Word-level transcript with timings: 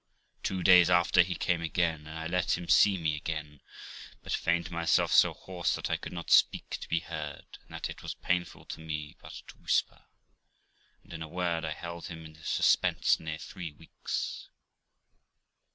Two 0.41 0.63
days 0.63 0.89
after 0.89 1.21
he 1.21 1.35
came 1.35 1.61
again, 1.61 2.07
and 2.07 2.17
I 2.17 2.25
let 2.25 2.57
him 2.57 2.67
see 2.67 2.97
me 2.97 3.15
again, 3.15 3.61
but 4.23 4.33
feigned 4.33 4.71
myself 4.71 5.11
so 5.11 5.31
hoarse 5.31 5.75
that 5.75 5.91
I 5.91 5.97
could 5.97 6.11
not 6.11 6.31
speak 6.31 6.71
to 6.81 6.89
be 6.89 7.01
heard, 7.01 7.59
and, 7.61 7.69
that 7.69 7.87
it 7.87 8.01
was 8.01 8.15
painful 8.15 8.65
to 8.65 8.79
me 8.79 9.15
but 9.21 9.43
to 9.49 9.57
whisper; 9.59 10.05
and, 11.03 11.13
in 11.13 11.21
a 11.21 11.27
word, 11.27 11.63
I 11.63 11.73
held 11.73 12.07
him 12.07 12.25
in 12.25 12.33
this 12.33 12.49
suspense 12.49 13.19
near 13.19 13.37
three 13.37 13.73
weeks. 13.73 14.49